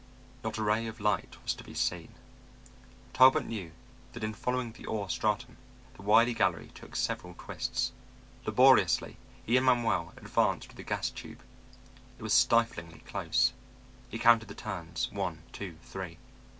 [0.43, 2.11] Not a ray of light was to be seen.
[3.13, 3.71] Talbot knew
[4.13, 5.57] that in following the ore stratum,
[5.93, 7.91] the Wiley gallery took several twists.
[8.43, 11.43] Laboriously he and Manuel advanced with the gas tube.
[12.17, 13.53] It was stiflingly close.
[14.09, 16.17] He counted the turns, one, two, three.